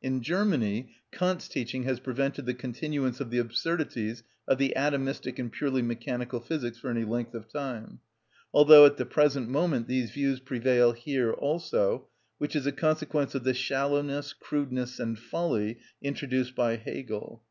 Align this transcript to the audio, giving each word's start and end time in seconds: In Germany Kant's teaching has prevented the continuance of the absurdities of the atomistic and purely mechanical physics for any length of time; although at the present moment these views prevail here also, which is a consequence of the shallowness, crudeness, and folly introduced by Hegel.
In 0.00 0.22
Germany 0.22 0.88
Kant's 1.12 1.48
teaching 1.48 1.82
has 1.82 2.00
prevented 2.00 2.46
the 2.46 2.54
continuance 2.54 3.20
of 3.20 3.28
the 3.28 3.36
absurdities 3.36 4.22
of 4.48 4.56
the 4.56 4.72
atomistic 4.74 5.38
and 5.38 5.52
purely 5.52 5.82
mechanical 5.82 6.40
physics 6.40 6.78
for 6.78 6.88
any 6.88 7.04
length 7.04 7.34
of 7.34 7.46
time; 7.46 8.00
although 8.54 8.86
at 8.86 8.96
the 8.96 9.04
present 9.04 9.50
moment 9.50 9.86
these 9.86 10.12
views 10.12 10.40
prevail 10.40 10.92
here 10.92 11.30
also, 11.30 12.08
which 12.38 12.56
is 12.56 12.66
a 12.66 12.72
consequence 12.72 13.34
of 13.34 13.44
the 13.44 13.52
shallowness, 13.52 14.32
crudeness, 14.32 14.98
and 14.98 15.18
folly 15.18 15.78
introduced 16.00 16.54
by 16.54 16.76
Hegel. 16.76 17.42